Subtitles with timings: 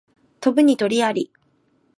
[0.39, 1.31] 飛ぶに禽あり